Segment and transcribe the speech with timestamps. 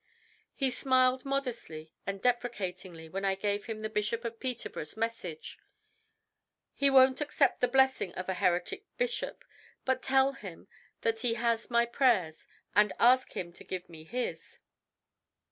[0.55, 5.59] He smiled modestly and deprecatingly when I gave him the Bishop of Peterborough's message
[6.73, 9.45] "He won't accept the blessing of a heretic bishop,
[9.85, 10.67] but tell him
[11.01, 14.57] that he has my prayers, and ask him to give me his."